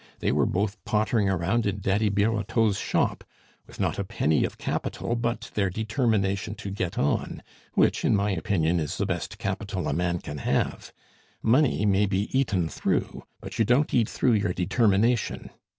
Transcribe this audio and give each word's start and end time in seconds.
They 0.17 0.31
were 0.31 0.47
both 0.47 0.83
pottering 0.83 1.27
round 1.27 1.67
in 1.67 1.79
Daddy 1.79 2.09
Birotteau's 2.09 2.79
shop, 2.79 3.23
with 3.67 3.79
not 3.79 3.99
a 3.99 4.03
penny 4.03 4.43
of 4.45 4.57
capital 4.57 5.15
but 5.15 5.51
their 5.53 5.69
determination 5.69 6.55
to 6.55 6.71
get 6.71 6.97
on, 6.97 7.43
which, 7.75 8.03
in 8.03 8.15
my 8.15 8.31
opinion, 8.31 8.79
is 8.79 8.97
the 8.97 9.05
best 9.05 9.37
capital 9.37 9.87
a 9.87 9.93
man 9.93 10.17
can 10.17 10.39
have. 10.39 10.91
Money 11.43 11.85
may 11.85 12.07
be 12.07 12.35
eaten 12.35 12.67
through, 12.67 13.25
but 13.41 13.59
you 13.59 13.63
don't 13.63 13.93
eat 13.93 14.09
through 14.09 14.33
your 14.33 14.53
determination. 14.53 15.51